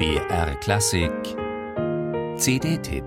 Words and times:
BR 0.00 0.54
Klassik 0.60 1.12
CD-Tipp 2.38 3.04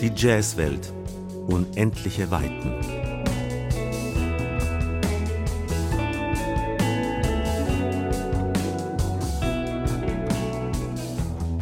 Die 0.00 0.12
Jazzwelt. 0.12 0.95
Unendliche 1.46 2.30
Weiten. 2.30 2.74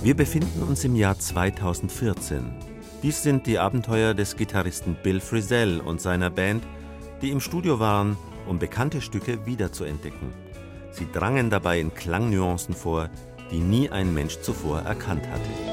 Wir 0.02 0.14
befinden 0.14 0.62
uns 0.62 0.84
im 0.84 0.96
Jahr 0.96 1.18
2014. 1.18 2.52
Dies 3.02 3.22
sind 3.22 3.46
die 3.46 3.58
Abenteuer 3.58 4.14
des 4.14 4.36
Gitarristen 4.36 4.96
Bill 5.02 5.20
Frisell 5.20 5.80
und 5.80 6.00
seiner 6.00 6.30
Band, 6.30 6.62
die 7.22 7.30
im 7.30 7.40
Studio 7.40 7.80
waren, 7.80 8.16
um 8.46 8.58
bekannte 8.58 9.00
Stücke 9.00 9.46
wiederzuentdecken. 9.46 10.32
Sie 10.92 11.10
drangen 11.10 11.50
dabei 11.50 11.80
in 11.80 11.94
Klangnuancen 11.94 12.74
vor, 12.74 13.08
die 13.50 13.60
nie 13.60 13.90
ein 13.90 14.12
Mensch 14.12 14.40
zuvor 14.40 14.80
erkannt 14.80 15.26
hatte. 15.28 15.63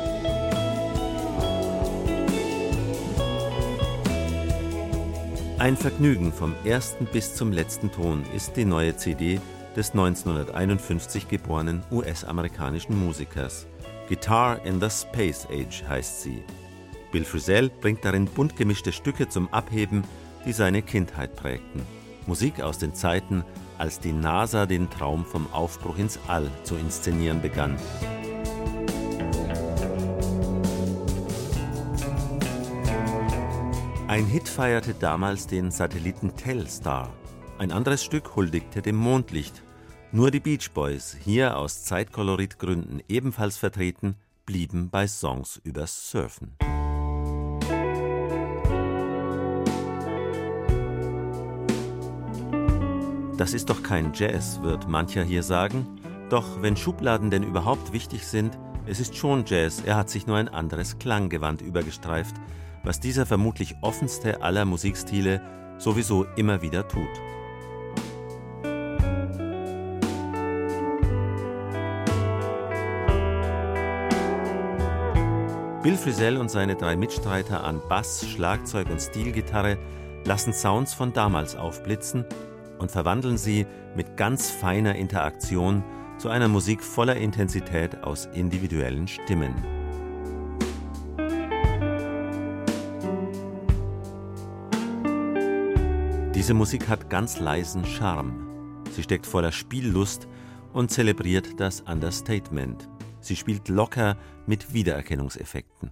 Ein 5.62 5.78
Vergnügen 5.78 6.34
vom 6.34 6.56
ersten 6.66 7.05
bis 7.05 7.35
zum 7.35 7.52
letzten 7.52 7.91
Ton 7.91 8.26
ist 8.35 8.58
die 8.58 8.66
neue 8.66 8.98
CD 8.98 9.40
des 9.76 9.91
1951 9.91 11.27
geborenen 11.27 11.84
US-amerikanischen 11.91 12.99
Musikers. 12.99 13.68
Guitar 14.10 14.66
in 14.66 14.82
the 14.82 14.90
Space 14.90 15.46
Age 15.52 15.84
heißt 15.88 16.24
sie. 16.24 16.41
Bill 17.12 17.24
Frisell 17.24 17.70
bringt 17.70 18.04
darin 18.04 18.26
bunt 18.26 18.55
gemischte 18.55 18.91
Stücke 18.91 19.30
zum 19.30 19.54
Abheben, 19.54 20.04
die 20.48 20.52
seine 20.52 20.82
Kindheit 20.82 21.35
prägten. 21.35 21.84
Musik 22.26 22.60
aus 22.60 22.80
den 22.80 22.96
Zeiten, 22.96 23.44
als 23.78 24.00
die 24.00 24.13
NASA 24.13 24.66
den 24.66 24.90
Traum 24.90 25.26
vom 25.26 25.46
Aufbruch 25.54 26.00
ins 26.00 26.18
All 26.28 26.50
zu 26.63 26.76
inszenieren 26.76 27.40
begann. 27.40 27.78
Ein 34.12 34.26
Hit 34.26 34.49
feierte 34.49 34.93
damals 34.93 35.48
den 35.48 35.71
Satelliten 35.71 36.35
Telstar. 36.35 37.13
Ein 37.57 37.71
anderes 37.71 38.04
Stück 38.04 38.35
huldigte 38.35 38.81
dem 38.81 38.98
Mondlicht. 38.98 39.63
Nur 40.12 40.31
die 40.31 40.41
Beach 40.41 40.70
Boys, 40.73 41.15
hier 41.23 41.55
aus 41.55 41.85
Zeitkoloritgründen 41.85 43.01
ebenfalls 43.07 43.55
vertreten, 43.55 44.17
blieben 44.45 44.89
bei 44.89 45.07
Songs 45.07 45.62
übers 45.63 46.12
Surfen. 46.12 46.57
Das 53.37 53.54
ist 53.54 53.70
doch 53.70 53.82
kein 53.82 54.12
Jazz, 54.13 54.62
wird 54.62 54.89
mancher 54.89 55.23
hier 55.23 55.41
sagen. 55.41 55.87
Doch 56.29 56.62
wenn 56.62 56.76
Schubladen 56.76 57.29
denn 57.29 57.43
überhaupt 57.43 57.93
wichtig 57.93 58.27
sind, 58.27 58.59
es 58.85 58.99
ist 58.99 59.15
schon 59.15 59.45
Jazz, 59.45 59.82
er 59.85 59.95
hat 59.95 60.09
sich 60.09 60.27
nur 60.27 60.35
ein 60.35 60.49
anderes 60.49 60.99
Klanggewand 60.99 61.62
übergestreift, 61.62 62.35
was 62.84 62.99
dieser 62.99 63.26
vermutlich 63.26 63.76
offenste 63.82 64.41
aller 64.41 64.66
Musikstile 64.66 65.41
sowieso 65.78 66.25
immer 66.35 66.62
wieder 66.62 66.88
tut. 66.88 67.09
Bill 75.83 75.97
Frisell 75.97 76.38
und 76.38 76.51
seine 76.51 76.75
drei 76.75 76.95
Mitstreiter 76.95 77.63
an 77.63 77.81
Bass, 77.89 78.23
Schlagzeug 78.28 78.89
und 78.91 79.01
Stilgitarre 79.01 79.79
lassen 80.25 80.53
Sounds 80.53 80.94
von 80.94 81.11
damals 81.11 81.56
aufblitzen 81.56 82.23
und 82.77 82.91
verwandeln 82.91 83.38
sie 83.38 83.66
mit 83.95 84.16
ganz 84.16 84.51
feiner 84.51 84.95
Interaktion 84.95 85.83
zu 86.19 86.29
einer 86.29 86.47
Musik 86.47 86.83
voller 86.83 87.16
Intensität 87.16 88.03
aus 88.03 88.27
individuellen 88.27 89.07
Stimmen. 89.07 89.81
Diese 96.41 96.56
Musik 96.56 96.90
hat 96.90 97.07
ganz 97.07 97.40
leisen 97.40 97.85
Charme. 97.85 98.84
Sie 98.94 99.03
steckt 99.03 99.28
voller 99.28 99.52
Spiellust 99.52 100.28
und 100.74 100.90
zelebriert 100.90 101.59
das 101.59 101.81
Understatement. 101.81 102.90
Sie 103.19 103.35
spielt 103.35 103.68
locker 103.68 104.18
mit 104.47 104.74
Wiedererkennungseffekten. 104.74 105.91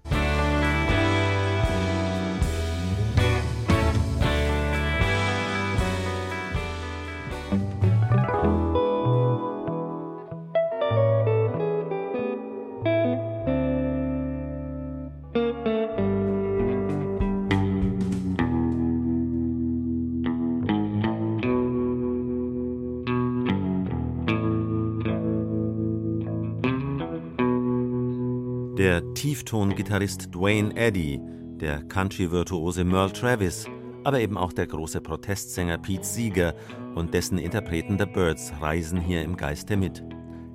Der 28.79 29.13
Tiefton-Gitarrist 29.13 30.33
Dwayne 30.33 30.73
Eddy, 30.77 31.19
der 31.57 31.83
Country-Virtuose 31.83 32.85
Merle 32.85 33.11
Travis, 33.11 33.65
aber 34.05 34.21
eben 34.21 34.37
auch 34.37 34.53
der 34.53 34.67
große 34.67 35.01
Protestsänger 35.01 35.77
Pete 35.77 36.05
Seeger 36.05 36.55
und 36.95 37.13
dessen 37.13 37.39
Interpreten 37.39 37.99
The 37.99 38.05
Birds 38.05 38.53
reisen 38.61 39.01
hier 39.01 39.21
im 39.21 39.35
Geiste 39.35 39.75
mit. 39.75 40.01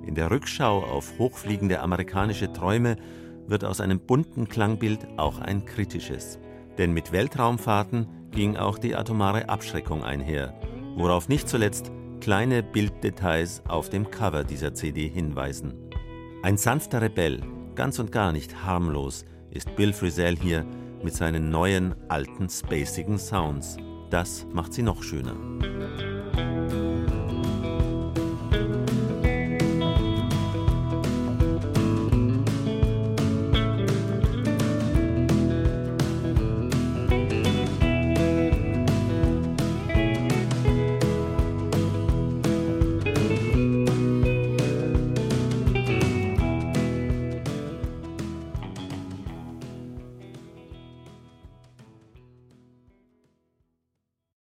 In 0.07 0.15
der 0.15 0.31
Rückschau 0.31 0.83
auf 0.83 1.19
hochfliegende 1.19 1.81
amerikanische 1.81 2.51
Träume 2.51 2.95
wird 3.45 3.63
aus 3.63 3.79
einem 3.79 3.99
bunten 3.99 4.49
Klangbild 4.49 5.07
auch 5.17 5.37
ein 5.37 5.63
kritisches. 5.65 6.39
Denn 6.79 6.93
mit 6.93 7.11
Weltraumfahrten 7.11 8.07
ging 8.31 8.57
auch 8.57 8.79
die 8.79 8.95
atomare 8.95 9.49
Abschreckung 9.49 10.03
einher, 10.03 10.59
worauf 10.95 11.29
nicht 11.29 11.47
zuletzt 11.47 11.91
kleine 12.21 12.63
Bilddetails 12.63 13.61
auf 13.67 13.91
dem 13.91 14.09
Cover 14.09 14.43
dieser 14.43 14.73
CD 14.73 15.07
hinweisen. 15.07 15.75
Ein 16.41 16.57
sanfter 16.57 17.03
Rebell, 17.03 17.43
Ganz 17.75 17.99
und 17.99 18.11
gar 18.11 18.31
nicht 18.31 18.63
harmlos 18.63 19.25
ist 19.51 19.75
Bill 19.75 19.91
Frisell 19.91 20.37
hier 20.37 20.65
mit 21.03 21.13
seinen 21.13 21.49
neuen, 21.49 21.93
alten, 22.09 22.49
spacigen 22.49 23.19
Sounds. 23.19 23.77
Das 24.09 24.47
macht 24.53 24.73
sie 24.73 24.81
noch 24.81 25.03
schöner. 25.03 25.35